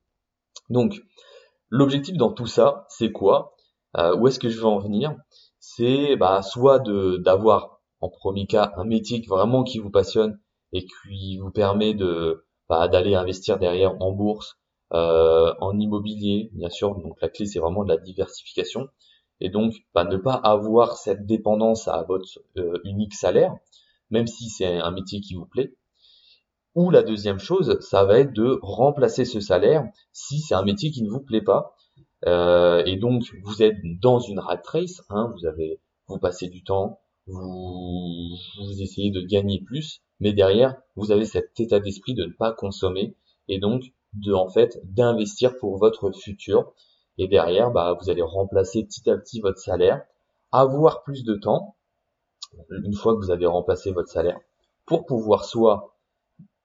Donc, 0.70 1.02
l'objectif 1.70 2.16
dans 2.16 2.32
tout 2.32 2.48
ça, 2.48 2.86
c'est 2.88 3.12
quoi? 3.12 3.56
Euh, 3.98 4.16
Où 4.16 4.28
est-ce 4.28 4.40
que 4.40 4.50
je 4.50 4.60
veux 4.60 4.68
en 4.68 4.80
venir? 4.80 5.16
C'est 5.60 6.16
bah, 6.16 6.42
soit 6.42 6.80
d'avoir 6.80 7.82
en 8.00 8.10
premier 8.10 8.46
cas 8.46 8.72
un 8.78 8.86
métier 8.86 9.22
vraiment 9.28 9.64
qui 9.64 9.80
vous 9.80 9.90
passionne 9.90 10.40
et 10.74 10.86
qui 10.86 11.38
vous 11.38 11.52
permet 11.52 11.94
de 11.94 12.46
bah, 12.68 12.88
d'aller 12.88 13.16
investir 13.16 13.60
derrière 13.60 14.02
en 14.02 14.12
bourse, 14.12 14.58
euh, 14.94 15.54
en 15.60 15.80
immobilier, 15.80 16.50
bien 16.54 16.70
sûr. 16.70 16.96
Donc 16.96 17.22
la 17.22 17.30
clé 17.30 17.46
c'est 17.46 17.60
vraiment 17.60 17.84
de 17.84 17.90
la 17.90 17.98
diversification 17.98 18.90
et 19.40 19.50
donc 19.50 19.74
bah, 19.94 20.06
ne 20.06 20.18
pas 20.18 20.36
avoir 20.36 20.98
cette 20.98 21.26
dépendance 21.26 21.88
à 21.88 22.04
votre 22.04 22.40
euh, 22.58 22.80
unique 22.84 23.14
salaire, 23.14 23.54
même 24.10 24.28
si 24.28 24.50
c'est 24.50 24.78
un 24.78 24.92
métier 24.92 25.22
qui 25.22 25.36
vous 25.36 25.46
plaît. 25.46 25.76
Ou 26.76 26.90
la 26.90 27.04
deuxième 27.04 27.40
chose, 27.40 27.78
ça 27.82 28.04
va 28.04 28.20
être 28.20 28.34
de 28.34 28.58
remplacer 28.62 29.26
ce 29.26 29.40
salaire 29.40 29.86
si 30.12 30.40
c'est 30.40 30.56
un 30.56 30.64
métier 30.64 30.90
qui 30.92 31.04
ne 31.04 31.10
vous 31.10 31.20
plaît 31.20 31.42
pas. 31.42 31.76
Euh, 32.26 32.84
et 32.86 32.96
donc 32.96 33.24
vous 33.44 33.62
êtes 33.62 33.78
dans 34.02 34.20
une 34.20 34.40
rat 34.40 34.62
race, 34.66 35.04
hein, 35.10 35.32
vous 35.36 35.46
avez, 35.46 35.82
vous 36.08 36.20
passez 36.20 36.48
du 36.48 36.64
temps, 36.64 37.00
vous, 37.28 38.36
vous 38.60 38.82
essayez 38.82 39.12
de 39.12 39.22
gagner 39.22 39.62
plus, 39.62 40.02
mais 40.20 40.34
derrière 40.34 40.76
vous 40.96 41.12
avez 41.12 41.26
cet 41.26 41.60
état 41.60 41.80
d'esprit 41.80 42.14
de 42.14 42.26
ne 42.26 42.34
pas 42.34 42.52
consommer 42.52 43.16
et 43.48 43.60
donc 43.60 43.84
de 44.14 44.34
en 44.34 44.50
fait 44.50 44.80
d'investir 44.84 45.58
pour 45.58 45.78
votre 45.78 46.12
futur. 46.12 46.74
Et 47.18 47.28
derrière, 47.28 47.72
bah, 47.72 47.96
vous 48.02 48.10
allez 48.10 48.24
remplacer 48.24 48.84
petit 48.84 49.10
à 49.10 49.18
petit 49.18 49.40
votre 49.40 49.60
salaire, 49.60 50.04
avoir 50.52 51.04
plus 51.04 51.24
de 51.24 51.36
temps 51.36 51.76
une 52.70 52.94
fois 52.94 53.14
que 53.16 53.20
vous 53.20 53.32
avez 53.32 53.46
remplacé 53.46 53.92
votre 53.92 54.10
salaire 54.10 54.40
pour 54.86 55.06
pouvoir 55.06 55.46
soit 55.46 55.96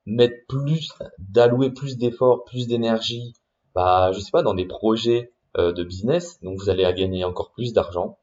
mettre 0.06 0.36
plus, 0.48 0.92
d'allouer 1.18 1.70
plus 1.70 1.98
d'efforts, 1.98 2.44
plus 2.44 2.66
d'énergie, 2.66 3.34
bah, 3.74 4.10
je 4.12 4.20
sais 4.20 4.30
pas, 4.30 4.42
dans 4.42 4.54
des 4.54 4.66
projets 4.66 5.32
euh, 5.56 5.72
de 5.72 5.84
business, 5.84 6.40
donc 6.40 6.58
vous 6.58 6.70
allez 6.70 6.84
à 6.84 6.92
gagner 6.92 7.24
encore 7.24 7.52
plus 7.52 7.72
d'argent, 7.72 8.18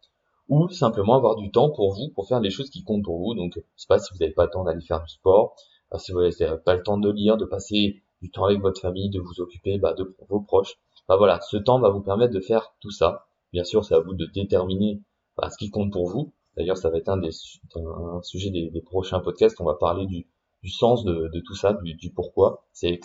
ou 0.49 0.69
simplement 0.69 1.15
avoir 1.15 1.35
du 1.35 1.51
temps 1.51 1.69
pour 1.71 1.93
vous, 1.93 2.09
pour 2.13 2.27
faire 2.27 2.39
les 2.39 2.49
choses 2.49 2.69
qui 2.69 2.83
comptent 2.83 3.03
pour 3.03 3.17
vous. 3.17 3.33
Donc, 3.33 3.53
je 3.55 3.61
sais 3.75 3.87
pas 3.87 3.99
si 3.99 4.13
vous 4.13 4.19
n'avez 4.19 4.33
pas 4.33 4.45
le 4.45 4.51
temps 4.51 4.63
d'aller 4.63 4.81
faire 4.81 5.01
du 5.01 5.09
sport, 5.09 5.55
euh, 5.93 5.97
si 5.97 6.11
vous 6.11 6.21
n'avez 6.21 6.57
pas 6.63 6.75
le 6.75 6.83
temps 6.83 6.97
de 6.97 7.09
lire, 7.09 7.37
de 7.37 7.45
passer 7.45 8.01
du 8.21 8.31
temps 8.31 8.45
avec 8.45 8.61
votre 8.61 8.79
famille, 8.79 9.09
de 9.09 9.19
vous 9.19 9.41
occuper 9.41 9.77
bah, 9.77 9.93
de 9.93 10.15
vos 10.29 10.41
proches. 10.41 10.77
Bah 11.07 11.17
voilà, 11.17 11.39
ce 11.41 11.57
temps 11.57 11.79
va 11.79 11.89
vous 11.89 12.01
permettre 12.01 12.33
de 12.33 12.39
faire 12.39 12.73
tout 12.79 12.91
ça. 12.91 13.25
Bien 13.53 13.63
sûr, 13.63 13.85
c'est 13.85 13.95
à 13.95 13.99
vous 13.99 14.13
de 14.13 14.25
déterminer 14.25 15.01
bah, 15.37 15.49
ce 15.49 15.57
qui 15.57 15.69
compte 15.69 15.91
pour 15.91 16.09
vous. 16.09 16.33
D'ailleurs, 16.57 16.77
ça 16.77 16.89
va 16.89 16.97
être 16.97 17.09
un 17.09 17.17
des 17.17 17.31
un 17.75 18.21
sujet 18.21 18.49
des, 18.49 18.69
des 18.69 18.81
prochains 18.81 19.19
podcasts. 19.19 19.59
On 19.59 19.65
va 19.65 19.75
parler 19.75 20.05
du, 20.05 20.27
du 20.63 20.69
sens 20.69 21.03
de, 21.03 21.29
tout 21.45 21.53
ça, 21.53 21.73
du, 21.73 22.11
pourquoi. 22.11 22.65
C'est 22.71 22.99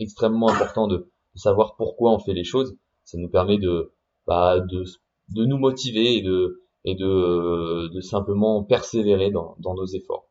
extrêmement 0.00 0.48
important 0.48 0.88
de, 0.88 1.08
savoir 1.34 1.76
pourquoi 1.76 2.12
on 2.12 2.18
fait 2.18 2.32
les 2.32 2.44
choses. 2.44 2.76
Ça 3.04 3.18
nous 3.18 3.28
permet 3.28 3.58
de, 3.58 3.92
bah, 4.26 4.58
de, 4.58 4.84
de 5.28 5.44
nous 5.44 5.58
motiver 5.58 6.16
et 6.16 6.22
de, 6.22 6.65
et 6.86 6.94
de, 6.94 7.88
de 7.92 8.00
simplement 8.00 8.62
persévérer 8.62 9.30
dans, 9.30 9.56
dans 9.58 9.74
nos 9.74 9.86
efforts. 9.86 10.28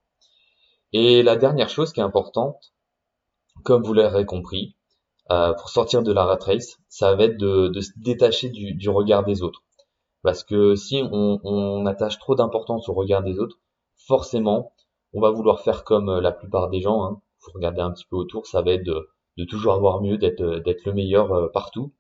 Et 0.94 1.22
la 1.22 1.36
dernière 1.36 1.70
chose 1.70 1.92
qui 1.94 2.00
est 2.00 2.04
importante, 2.04 2.74
comme 3.64 3.84
vous 3.84 3.94
l'aurez 3.94 4.26
compris, 4.26 4.76
euh, 5.32 5.54
pour 5.54 5.70
sortir 5.70 6.02
de 6.02 6.12
la 6.12 6.24
rat 6.24 6.40
race, 6.40 6.78
ça 6.88 7.14
va 7.16 7.26
être 7.26 7.38
de, 7.38 7.68
de 7.68 7.82
se 7.82 7.92
détacher 7.98 8.50
du, 8.50 8.74
du, 8.74 8.90
regard 8.90 9.24
des 9.26 9.44
autres. 9.44 9.64
Parce 10.24 10.44
que 10.44 10.76
si 10.76 11.04
on, 11.12 11.40
on 11.44 11.86
attache 11.86 12.18
trop 12.20 12.36
d'importance 12.36 12.90
au 12.90 12.94
regard 12.94 13.24
des 13.24 13.38
autres, 13.40 13.60
forcément, 14.08 14.74
on 15.14 15.22
va 15.22 15.32
vouloir 15.32 15.60
faire 15.60 15.84
comme 15.84 16.20
la 16.20 16.32
plupart 16.32 16.70
des 16.70 16.82
gens. 16.82 17.04
Hein. 17.04 17.22
Vous 17.44 17.52
regardez 17.54 17.82
un 17.82 17.92
petit 17.92 18.06
peu 18.10 18.16
autour, 18.16 18.46
ça 18.48 18.62
va 18.62 18.72
être 18.72 18.86
de, 18.86 19.08
de 19.38 19.46
toujours 19.46 19.74
avoir 19.74 20.02
mieux, 20.02 20.18
d'être 20.18 20.60
d'être 20.64 20.86
le 20.86 20.94
meilleur 20.94 21.32
euh, 21.34 21.48
partout. 21.54 21.94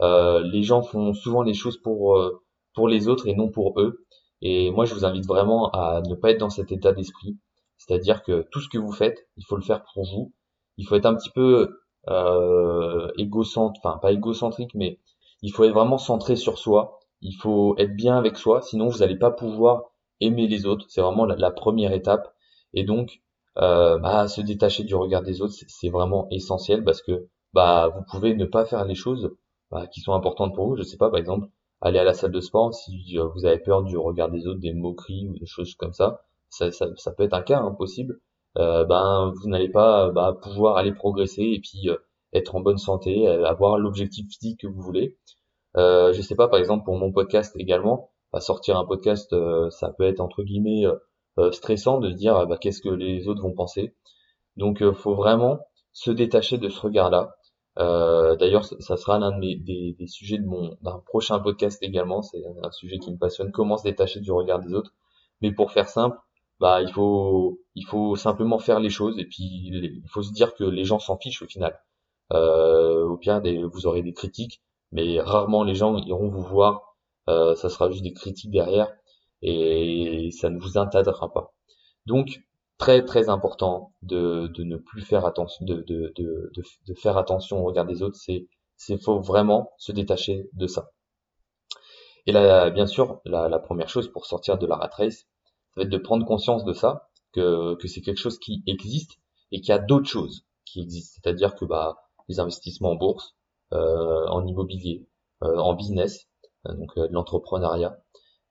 Euh, 0.00 0.40
les 0.40 0.62
gens 0.62 0.82
font 0.82 1.12
souvent 1.12 1.42
les 1.42 1.54
choses 1.54 1.76
pour 1.76 2.16
euh, 2.16 2.42
pour 2.78 2.86
les 2.86 3.08
autres 3.08 3.26
et 3.26 3.34
non 3.34 3.48
pour 3.48 3.80
eux. 3.80 4.06
Et 4.40 4.70
moi, 4.70 4.84
je 4.84 4.94
vous 4.94 5.04
invite 5.04 5.26
vraiment 5.26 5.68
à 5.72 6.00
ne 6.08 6.14
pas 6.14 6.30
être 6.30 6.38
dans 6.38 6.48
cet 6.48 6.70
état 6.70 6.92
d'esprit. 6.92 7.36
C'est-à-dire 7.76 8.22
que 8.22 8.46
tout 8.52 8.60
ce 8.60 8.68
que 8.68 8.78
vous 8.78 8.92
faites, 8.92 9.26
il 9.36 9.44
faut 9.44 9.56
le 9.56 9.62
faire 9.62 9.82
pour 9.92 10.04
vous. 10.04 10.32
Il 10.76 10.86
faut 10.86 10.94
être 10.94 11.06
un 11.06 11.16
petit 11.16 11.30
peu 11.30 11.80
euh, 12.08 13.10
enfin 13.18 13.98
pas 14.00 14.12
égocentrique, 14.12 14.76
mais 14.76 15.00
il 15.42 15.52
faut 15.52 15.64
être 15.64 15.72
vraiment 15.72 15.98
centré 15.98 16.36
sur 16.36 16.56
soi. 16.56 17.00
Il 17.20 17.32
faut 17.32 17.74
être 17.78 17.96
bien 17.96 18.16
avec 18.16 18.36
soi, 18.36 18.62
sinon 18.62 18.86
vous 18.86 18.98
n'allez 18.98 19.18
pas 19.18 19.32
pouvoir 19.32 19.82
aimer 20.20 20.46
les 20.46 20.64
autres. 20.64 20.86
C'est 20.88 21.00
vraiment 21.00 21.24
la, 21.24 21.50
première 21.50 21.92
étape. 21.92 22.32
Et 22.74 22.84
donc, 22.84 23.22
euh, 23.56 23.98
bah, 23.98 24.28
se 24.28 24.40
détacher 24.40 24.84
du 24.84 24.94
regard 24.94 25.22
des 25.22 25.42
autres, 25.42 25.54
c'est 25.66 25.90
vraiment 25.90 26.28
essentiel 26.30 26.84
parce 26.84 27.02
que 27.02 27.26
bah 27.54 27.88
vous 27.88 28.02
pouvez 28.08 28.36
ne 28.36 28.44
pas 28.44 28.64
faire 28.66 28.84
les 28.84 28.94
choses 28.94 29.34
bah, 29.72 29.88
qui 29.88 30.00
sont 30.00 30.12
importantes 30.12 30.54
pour 30.54 30.68
vous. 30.68 30.76
Je 30.76 30.84
sais 30.84 30.96
pas, 30.96 31.10
par 31.10 31.18
exemple, 31.18 31.48
aller 31.80 31.98
à 31.98 32.04
la 32.04 32.14
salle 32.14 32.32
de 32.32 32.40
sport 32.40 32.74
si 32.74 33.18
euh, 33.18 33.26
vous 33.34 33.46
avez 33.46 33.58
peur 33.58 33.82
du 33.82 33.96
regard 33.96 34.30
des 34.30 34.46
autres, 34.46 34.60
des 34.60 34.72
moqueries 34.72 35.28
ou 35.28 35.38
des 35.38 35.46
choses 35.46 35.74
comme 35.74 35.92
ça. 35.92 36.22
Ça, 36.50 36.70
peut 37.16 37.24
être 37.24 37.34
un 37.34 37.42
cas 37.42 37.60
impossible. 37.60 38.20
Euh, 38.56 38.84
ben 38.84 39.32
vous 39.40 39.48
n'allez 39.48 39.68
pas 39.68 40.10
bah, 40.10 40.36
pouvoir 40.42 40.76
aller 40.78 40.92
progresser 40.92 41.42
et 41.42 41.60
puis 41.60 41.88
euh, 41.90 41.96
être 42.32 42.56
en 42.56 42.60
bonne 42.60 42.78
santé, 42.78 43.26
avoir 43.26 43.78
l'objectif 43.78 44.26
physique 44.28 44.60
que 44.60 44.66
vous 44.66 44.80
voulez. 44.80 45.16
Euh, 45.76 46.12
je 46.12 46.22
sais 46.22 46.34
pas, 46.34 46.48
par 46.48 46.58
exemple 46.58 46.84
pour 46.84 46.96
mon 46.96 47.12
podcast 47.12 47.54
également, 47.58 48.10
bah, 48.32 48.40
sortir 48.40 48.76
un 48.78 48.84
podcast, 48.84 49.34
ça 49.70 49.90
peut 49.96 50.04
être 50.04 50.20
entre 50.20 50.42
guillemets 50.42 50.84
stressant 51.52 52.00
de 52.00 52.10
se 52.10 52.16
dire 52.16 52.46
bah, 52.46 52.58
qu'est-ce 52.58 52.82
que 52.82 52.88
les 52.88 53.28
autres 53.28 53.42
vont 53.42 53.54
penser. 53.54 53.94
Donc 54.56 54.82
faut 54.92 55.14
vraiment 55.14 55.60
se 55.92 56.10
détacher 56.10 56.58
de 56.58 56.68
ce 56.68 56.80
regard-là. 56.80 57.34
Euh, 57.78 58.36
D'ailleurs, 58.36 58.64
ça 58.64 58.96
sera 58.96 59.18
l'un 59.18 59.38
des, 59.38 59.94
sujets 60.06 60.38
de 60.38 60.46
mon 60.46 60.76
d'un 60.82 60.98
prochain 61.06 61.38
podcast 61.38 61.82
également. 61.82 62.22
C'est 62.22 62.42
un 62.62 62.70
sujet 62.70 62.98
qui 62.98 63.10
me 63.12 63.18
passionne. 63.18 63.52
Comment 63.52 63.76
se 63.76 63.84
détacher 63.84 64.20
du 64.20 64.32
regard 64.32 64.60
des 64.60 64.74
autres. 64.74 64.92
Mais 65.40 65.52
pour 65.52 65.72
faire 65.72 65.88
simple, 65.88 66.18
bah 66.60 66.82
il 66.82 66.92
faut 66.92 67.60
il 67.74 67.84
faut 67.86 68.16
simplement 68.16 68.58
faire 68.58 68.80
les 68.80 68.90
choses 68.90 69.18
et 69.18 69.24
puis 69.24 69.44
il 69.44 70.08
faut 70.08 70.22
se 70.22 70.32
dire 70.32 70.54
que 70.54 70.64
les 70.64 70.84
gens 70.84 70.98
s'en 70.98 71.16
fichent 71.18 71.42
au 71.42 71.46
final. 71.46 71.78
Euh, 72.32 73.04
au 73.04 73.16
pire, 73.16 73.40
des, 73.40 73.62
vous 73.64 73.86
aurez 73.86 74.02
des 74.02 74.12
critiques, 74.12 74.60
mais 74.92 75.20
rarement 75.20 75.64
les 75.64 75.74
gens 75.74 75.96
iront 75.98 76.28
vous 76.28 76.42
voir. 76.42 76.96
Euh, 77.28 77.54
ça 77.56 77.68
sera 77.68 77.90
juste 77.90 78.02
des 78.02 78.12
critiques 78.14 78.50
derrière 78.50 78.88
et 79.42 80.30
ça 80.32 80.50
ne 80.50 80.58
vous 80.58 80.78
intéressera 80.78 81.32
pas. 81.32 81.54
Donc 82.06 82.40
très 82.78 83.04
très 83.04 83.28
important 83.28 83.92
de, 84.02 84.48
de 84.48 84.64
ne 84.64 84.76
plus 84.76 85.02
faire 85.02 85.26
attention 85.26 85.64
de, 85.64 85.82
de, 85.82 86.12
de, 86.16 86.52
de 86.86 86.94
faire 86.94 87.16
attention 87.18 87.60
au 87.60 87.64
regard 87.64 87.86
des 87.86 88.02
autres. 88.02 88.16
C'est 88.16 88.48
c'est 88.76 88.96
faut 89.02 89.20
vraiment 89.20 89.72
se 89.78 89.92
détacher 89.92 90.48
de 90.52 90.66
ça. 90.66 90.92
Et 92.26 92.32
là 92.32 92.70
bien 92.70 92.86
sûr 92.86 93.20
la, 93.24 93.48
la 93.48 93.58
première 93.58 93.88
chose 93.88 94.08
pour 94.12 94.26
sortir 94.26 94.58
de 94.58 94.66
la 94.66 94.76
rat 94.76 94.90
race 94.92 95.26
ça 95.74 95.80
va 95.80 95.82
être 95.82 95.90
de 95.90 95.98
prendre 95.98 96.24
conscience 96.26 96.64
de 96.64 96.72
ça 96.72 97.08
que, 97.32 97.74
que 97.74 97.88
c'est 97.88 98.00
quelque 98.00 98.18
chose 98.20 98.38
qui 98.38 98.62
existe 98.66 99.18
et 99.52 99.60
qu'il 99.60 99.70
y 99.70 99.72
a 99.72 99.78
d'autres 99.78 100.08
choses 100.08 100.44
qui 100.64 100.80
existent. 100.80 101.20
C'est 101.22 101.28
à 101.28 101.32
dire 101.32 101.54
que 101.54 101.64
bah 101.64 101.96
les 102.28 102.40
investissements 102.40 102.90
en 102.90 102.96
bourse 102.96 103.34
euh, 103.72 104.26
en 104.28 104.46
immobilier 104.46 105.06
euh, 105.42 105.56
en 105.58 105.74
business 105.74 106.26
euh, 106.66 106.74
donc 106.74 106.96
de 106.96 107.12
l'entrepreneuriat. 107.12 107.98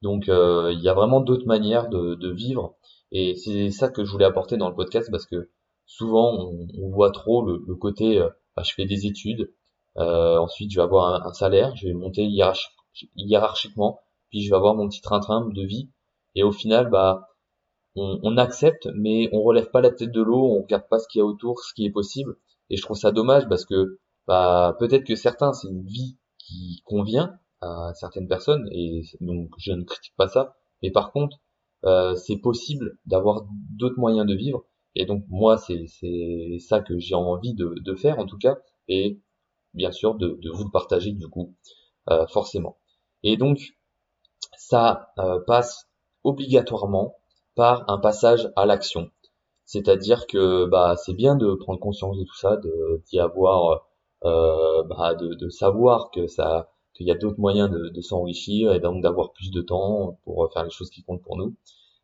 Donc 0.01 0.25
il 0.27 0.79
y 0.81 0.89
a 0.89 0.93
vraiment 0.93 1.21
d'autres 1.21 1.47
manières 1.47 1.89
de, 1.89 2.15
de 2.15 2.31
vivre 2.31 2.75
et 3.11 3.35
c'est 3.35 3.69
ça 3.71 3.89
que 3.89 4.03
je 4.03 4.11
voulais 4.11 4.25
apporter 4.25 4.57
dans 4.57 4.69
le 4.69 4.75
podcast 4.75 5.09
parce 5.11 5.25
que 5.25 5.49
souvent 5.85 6.51
on, 6.77 6.89
voit 6.89 7.11
trop 7.11 7.43
le, 7.43 7.75
côté 7.75 8.19
bah, 8.55 8.63
je 8.65 8.73
fais 8.73 8.85
des 8.85 9.05
études, 9.05 9.51
euh, 9.97 10.37
ensuite 10.37 10.71
je 10.71 10.77
vais 10.77 10.83
avoir 10.83 11.25
un, 11.25 11.33
salaire, 11.33 11.75
je 11.75 11.87
vais 11.87 11.93
monter 11.93 12.27
hiérarchiquement, 13.15 13.99
puis 14.29 14.41
je 14.41 14.49
vais 14.49 14.55
avoir 14.55 14.75
mon 14.75 14.87
petit 14.89 15.01
train-train 15.01 15.47
de 15.49 15.63
vie. 15.63 15.89
Et 16.35 16.43
au 16.43 16.51
final, 16.51 16.89
bah 16.89 17.29
on, 17.95 18.19
on, 18.23 18.37
accepte, 18.37 18.87
mais 18.95 19.29
on 19.31 19.41
relève 19.41 19.71
pas 19.71 19.81
la 19.81 19.89
tête 19.91 20.11
de 20.11 20.21
l'eau, 20.21 20.43
on 20.43 20.61
regarde 20.61 20.87
pas 20.89 20.99
ce 20.99 21.07
qu'il 21.07 21.19
y 21.19 21.21
a 21.21 21.25
autour, 21.25 21.59
ce 21.61 21.73
qui 21.73 21.85
est 21.85 21.91
possible. 21.91 22.35
Et 22.69 22.77
je 22.77 22.81
trouve 22.81 22.97
ça 22.97 23.11
dommage 23.11 23.47
parce 23.47 23.65
que 23.65 23.99
bah 24.27 24.75
peut-être 24.79 25.05
que 25.05 25.15
certains 25.15 25.53
c'est 25.53 25.67
une 25.69 25.85
vie 25.85 26.17
qui 26.37 26.81
convient 26.85 27.39
à 27.61 27.91
certaines 27.95 28.27
personnes 28.27 28.67
et 28.71 29.01
donc 29.21 29.49
je 29.57 29.71
ne 29.71 29.83
critique 29.83 30.15
pas 30.17 30.27
ça. 30.27 30.55
Mais 30.83 30.91
par 30.91 31.11
contre, 31.11 31.37
euh, 31.87 32.15
c'est 32.15 32.35
possible 32.35 32.97
d'avoir 33.05 33.45
d'autres 33.77 33.97
moyens 33.97 34.27
de 34.27 34.35
vivre. 34.35 34.65
Et 34.95 35.05
donc 35.05 35.23
moi, 35.29 35.57
c'est 35.57 35.85
ça 36.59 36.81
que 36.81 36.99
j'ai 36.99 37.15
envie 37.15 37.53
de, 37.53 37.95
faire 37.95 38.19
en 38.19 38.25
tout 38.25 38.37
cas, 38.37 38.57
et 38.89 39.21
bien 39.73 39.91
sûr 39.91 40.15
de, 40.15 40.37
vous 40.53 40.65
le 40.65 40.71
partager 40.71 41.11
du 41.13 41.27
coup, 41.27 41.55
euh, 42.09 42.27
forcément. 42.27 42.77
Et 43.23 43.37
donc 43.37 43.59
ça 44.57 45.13
euh, 45.17 45.39
passe 45.47 45.87
obligatoirement 46.23 47.15
par 47.55 47.89
un 47.89 47.99
passage 47.99 48.51
à 48.57 48.65
l'action. 48.65 49.09
C'est-à-dire 49.63 50.27
que 50.27 50.65
bah, 50.65 50.95
c'est 50.97 51.13
bien 51.13 51.35
de 51.35 51.53
prendre 51.53 51.79
conscience 51.79 52.17
de 52.17 52.23
tout 52.23 52.35
ça, 52.35 52.57
d'y 53.05 53.19
avoir, 53.19 53.87
bah, 54.23 55.15
de, 55.15 55.49
savoir 55.49 56.11
que 56.11 56.27
ça, 56.27 56.69
qu'il 56.97 57.07
y 57.07 57.11
a 57.11 57.15
d'autres 57.15 57.39
moyens 57.39 57.69
de, 57.69 58.01
s'enrichir 58.01 58.73
et 58.73 58.79
donc 58.79 59.03
d'avoir 59.03 59.31
plus 59.31 59.51
de 59.51 59.61
temps 59.61 60.19
pour 60.23 60.51
faire 60.51 60.63
les 60.63 60.69
choses 60.69 60.89
qui 60.89 61.03
comptent 61.03 61.21
pour 61.21 61.37
nous. 61.37 61.55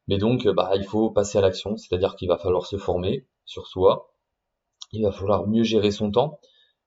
Mais 0.07 0.17
donc, 0.17 0.47
bah, 0.47 0.71
il 0.75 0.83
faut 0.83 1.09
passer 1.09 1.37
à 1.37 1.41
l'action, 1.41 1.77
c'est-à-dire 1.77 2.15
qu'il 2.15 2.27
va 2.27 2.37
falloir 2.37 2.65
se 2.65 2.77
former 2.77 3.25
sur 3.45 3.67
soi, 3.67 4.13
il 4.93 5.03
va 5.03 5.11
falloir 5.11 5.47
mieux 5.47 5.63
gérer 5.63 5.91
son 5.91 6.11
temps, 6.11 6.39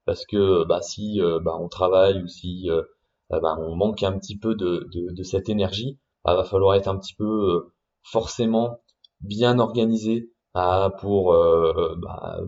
parce 0.06 0.24
que 0.24 0.64
bah, 0.64 0.80
si 0.80 1.20
euh, 1.20 1.40
bah, 1.40 1.56
on 1.60 1.68
travaille 1.68 2.22
ou 2.22 2.28
si 2.28 2.70
euh, 2.70 2.82
bah, 3.28 3.56
on 3.58 3.74
manque 3.74 4.02
un 4.02 4.18
petit 4.18 4.38
peu 4.38 4.54
de, 4.54 4.88
cette 5.22 5.48
énergie, 5.48 5.98
bah, 6.24 6.34
va 6.34 6.44
falloir 6.44 6.74
être 6.74 6.88
un 6.88 6.96
petit 6.96 7.14
peu 7.14 7.24
euh, 7.24 7.74
forcément 8.02 8.78
bien 9.20 9.58
organisé 9.58 10.30
ah, 10.54 10.90
pour 11.00 11.32
bah, 11.32 12.38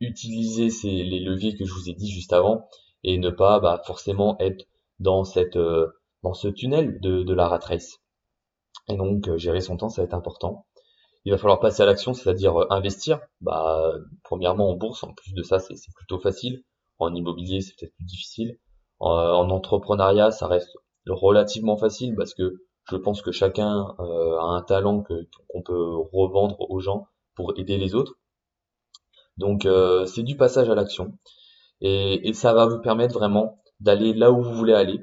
utiliser 0.00 0.70
ces, 0.70 1.02
les 1.02 1.20
leviers 1.20 1.56
que 1.56 1.64
je 1.64 1.72
vous 1.72 1.88
ai 1.88 1.94
dit 1.94 2.10
juste 2.10 2.32
avant 2.32 2.68
et 3.02 3.18
ne 3.18 3.30
pas 3.30 3.82
forcément 3.84 4.36
être 4.38 4.66
dans 5.00 5.24
cette 5.24 5.58
dans 6.22 6.34
ce 6.34 6.48
tunnel 6.48 7.00
de, 7.00 7.22
de 7.22 7.34
la 7.34 7.48
rat 7.48 7.60
race. 7.62 7.98
Et 8.88 8.96
donc 8.96 9.28
euh, 9.28 9.38
gérer 9.38 9.60
son 9.60 9.76
temps, 9.76 9.88
ça 9.88 10.02
va 10.02 10.06
être 10.06 10.14
important. 10.14 10.66
Il 11.24 11.32
va 11.32 11.38
falloir 11.38 11.60
passer 11.60 11.82
à 11.82 11.86
l'action, 11.86 12.14
c'est-à-dire 12.14 12.60
euh, 12.60 12.66
investir. 12.70 13.20
Bah, 13.40 13.92
premièrement 14.24 14.70
en 14.70 14.76
bourse, 14.76 15.04
en 15.04 15.12
plus 15.12 15.32
de 15.32 15.42
ça, 15.42 15.58
c'est 15.58 15.76
plutôt 15.96 16.18
facile. 16.18 16.62
En 16.98 17.14
immobilier, 17.14 17.60
c'est 17.60 17.74
peut-être 17.78 17.94
plus 17.94 18.04
difficile. 18.04 18.58
En, 18.98 19.48
entrepreneuriat, 19.50 20.30
ça 20.30 20.46
reste 20.46 20.76
relativement 21.08 21.78
facile 21.78 22.14
parce 22.14 22.34
que 22.34 22.62
je 22.90 22.96
pense 22.96 23.22
que 23.22 23.32
chacun 23.32 23.94
euh, 23.98 24.38
a 24.38 24.44
un 24.44 24.62
talent 24.62 25.02
qu'on 25.02 25.62
peut 25.62 25.96
revendre 26.12 26.60
aux 26.70 26.80
gens 26.80 27.06
pour 27.34 27.58
aider 27.58 27.78
les 27.78 27.94
autres. 27.94 28.16
Donc 29.38 29.66
c'est 30.06 30.22
du 30.22 30.36
passage 30.36 30.68
à 30.68 30.74
l'action 30.74 31.16
et, 31.80 32.28
et, 32.28 32.34
ça 32.34 32.52
va 32.52 32.66
vous 32.66 32.80
permettre 32.80 33.14
vraiment 33.14 33.58
d'aller 33.80 34.12
là 34.14 34.30
où 34.32 34.42
vous 34.42 34.54
voulez 34.54 34.74
aller, 34.74 35.00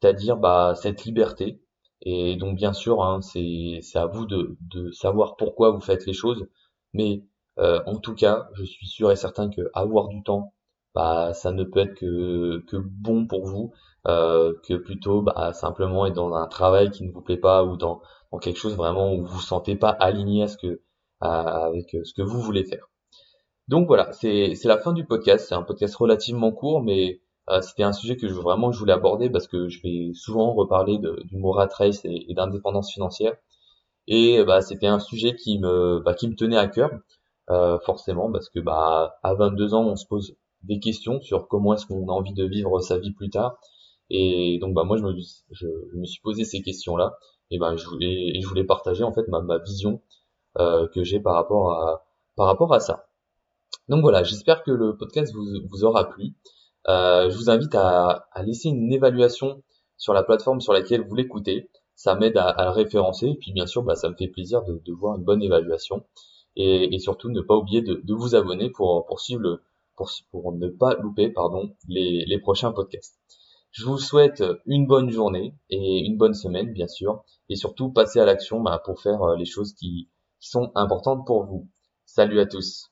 c'est-à-dire 0.00 0.36
bah, 0.36 0.74
cette 0.76 1.04
liberté 1.04 1.62
et 2.02 2.36
donc 2.36 2.56
bien 2.56 2.72
sûr, 2.72 3.02
hein, 3.02 3.20
c'est 3.22 3.80
à 3.94 4.06
vous 4.06 4.26
de, 4.26 4.90
savoir 4.92 5.36
pourquoi 5.36 5.70
vous 5.70 5.80
faites 5.80 6.06
les 6.06 6.12
choses. 6.12 6.46
Mais 6.92 7.24
euh, 7.58 7.80
en 7.86 7.96
tout 7.98 8.14
cas, 8.14 8.48
je 8.54 8.64
suis 8.64 8.86
sûr 8.86 9.12
et 9.12 9.16
certain 9.16 9.48
que 9.50 9.70
avoir 9.74 10.08
du 10.08 10.22
temps, 10.22 10.52
bah, 10.94 11.32
ça 11.32 11.52
ne 11.52 11.64
peut 11.64 11.80
être 11.80 11.94
que, 11.94 12.62
bon 12.76 13.26
pour 13.26 13.46
vous, 13.46 13.72
euh, 14.08 14.52
que 14.66 14.74
plutôt 14.74 15.22
bah, 15.22 15.52
simplement 15.52 16.06
être 16.06 16.14
dans 16.14 16.34
un 16.34 16.48
travail 16.48 16.90
qui 16.90 17.04
ne 17.04 17.12
vous 17.12 17.22
plaît 17.22 17.36
pas 17.36 17.64
ou 17.64 17.76
dans, 17.76 18.02
quelque 18.40 18.58
chose 18.58 18.76
vraiment 18.76 19.14
où 19.14 19.24
vous 19.24 19.34
vous 19.34 19.40
sentez 19.40 19.76
pas 19.76 19.90
aligné 19.90 20.46
avec 21.20 21.96
ce 22.04 22.12
que 22.14 22.22
vous 22.22 22.40
voulez 22.40 22.64
faire. 22.64 22.88
Donc 23.68 23.86
voilà, 23.86 24.12
c'est 24.12 24.54
la 24.64 24.78
fin 24.78 24.92
du 24.92 25.04
podcast. 25.04 25.46
C'est 25.48 25.54
un 25.54 25.62
podcast 25.62 25.94
relativement 25.94 26.50
court, 26.50 26.82
mais 26.82 27.14
euh, 27.14 27.21
c'était 27.60 27.82
un 27.82 27.92
sujet 27.92 28.16
que 28.16 28.28
je, 28.28 28.34
vraiment 28.34 28.72
je 28.72 28.78
voulais 28.78 28.92
aborder 28.92 29.28
parce 29.30 29.48
que 29.48 29.68
je 29.68 29.82
vais 29.82 30.12
souvent 30.14 30.52
reparler 30.54 30.98
du 30.98 31.36
mot 31.36 31.52
rat 31.52 31.68
race 31.76 32.04
et, 32.04 32.32
d'indépendance 32.34 32.92
financière. 32.92 33.36
Et 34.08 34.42
bah, 34.44 34.60
c'était 34.60 34.86
un 34.86 34.98
sujet 34.98 35.34
qui 35.36 35.58
me, 35.58 36.00
bah, 36.04 36.14
qui 36.14 36.28
me 36.28 36.34
tenait 36.34 36.56
à 36.56 36.68
cœur, 36.68 36.90
euh, 37.50 37.78
forcément, 37.80 38.30
parce 38.32 38.48
que 38.48 38.60
bah, 38.60 39.16
à 39.22 39.34
22 39.34 39.74
ans, 39.74 39.84
on 39.86 39.96
se 39.96 40.06
pose 40.06 40.36
des 40.62 40.80
questions 40.80 41.20
sur 41.20 41.48
comment 41.48 41.74
est-ce 41.74 41.86
qu'on 41.86 42.08
a 42.08 42.12
envie 42.12 42.34
de 42.34 42.44
vivre 42.44 42.80
sa 42.80 42.98
vie 42.98 43.12
plus 43.12 43.30
tard. 43.30 43.58
Et 44.10 44.58
donc 44.60 44.74
bah, 44.74 44.84
moi, 44.84 44.96
je 44.96 45.02
me, 45.02 45.14
je, 45.50 45.66
me 45.94 46.04
suis 46.04 46.20
posé 46.22 46.44
ces 46.44 46.62
questions-là. 46.62 47.14
et 47.50 47.58
ben 47.58 47.76
je 47.76 47.86
voulais, 47.86 48.36
et 48.36 48.40
je 48.40 48.48
voulais 48.48 48.64
partager 48.64 49.04
en 49.04 49.12
fait 49.12 49.26
ma, 49.28 49.40
ma 49.40 49.58
vision 49.58 50.02
euh, 50.58 50.88
que 50.88 51.02
j'ai 51.04 51.20
par 51.20 51.34
rapport 51.34 51.72
à 51.72 52.04
par 52.36 52.46
rapport 52.46 52.72
à 52.74 52.80
ça. 52.80 53.06
Donc 53.88 54.02
voilà, 54.02 54.22
j'espère 54.22 54.62
que 54.62 54.70
le 54.70 54.96
podcast 54.96 55.32
vous, 55.34 55.44
vous 55.70 55.84
aura 55.84 56.08
plu. 56.08 56.34
Euh, 56.88 57.30
je 57.30 57.36
vous 57.36 57.50
invite 57.50 57.74
à, 57.74 58.26
laisser 58.44 58.68
une 58.68 58.92
évaluation 58.92 59.62
sur 59.96 60.14
la 60.14 60.22
plateforme 60.22 60.60
sur 60.60 60.72
laquelle 60.72 61.06
vous 61.06 61.14
l'écoutez. 61.14 61.70
Ça 61.94 62.14
m'aide 62.14 62.36
à, 62.36 62.48
à, 62.48 62.64
le 62.64 62.70
référencer 62.70 63.28
et 63.28 63.36
puis 63.36 63.52
bien 63.52 63.66
sûr, 63.66 63.82
bah, 63.82 63.94
ça 63.94 64.08
me 64.08 64.14
fait 64.14 64.28
plaisir 64.28 64.64
de, 64.64 64.80
de 64.84 64.92
voir 64.92 65.16
une 65.16 65.24
bonne 65.24 65.42
évaluation 65.42 66.04
et, 66.56 66.98
surtout 66.98 67.30
ne 67.30 67.40
pas 67.40 67.56
oublier 67.56 67.82
de, 67.82 68.12
vous 68.12 68.34
abonner 68.34 68.70
pour, 68.70 69.06
suivre 69.20 69.60
pour, 70.30 70.52
ne 70.52 70.68
pas 70.68 70.94
louper 70.94 71.32
les, 71.88 72.38
prochains 72.40 72.72
podcasts. 72.72 73.18
Je 73.70 73.86
vous 73.86 73.98
souhaite 73.98 74.42
une 74.66 74.86
bonne 74.86 75.10
journée 75.10 75.54
et 75.70 76.00
une 76.00 76.18
bonne 76.18 76.34
semaine, 76.34 76.72
bien 76.72 76.88
sûr, 76.88 77.24
et 77.48 77.56
surtout 77.56 77.90
passez 77.90 78.20
à 78.20 78.26
l'action 78.26 78.60
bah, 78.60 78.82
pour 78.84 79.00
faire 79.00 79.22
euh, 79.22 79.36
les 79.36 79.46
choses 79.46 79.72
qui 79.72 80.10
sont 80.40 80.72
importantes 80.74 81.26
pour 81.26 81.44
vous. 81.44 81.68
Salut 82.04 82.40
à 82.40 82.46
tous. 82.46 82.91